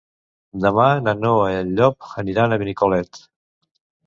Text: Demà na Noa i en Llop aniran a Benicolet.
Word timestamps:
Demà 0.63 0.85
na 1.07 1.13
Noa 1.25 1.51
i 1.51 1.57
en 1.59 1.69
Llop 1.81 2.09
aniran 2.23 2.57
a 2.57 2.61
Benicolet. 2.63 3.23